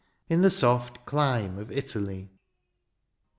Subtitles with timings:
[0.29, 2.31] In the soft clime of Italy.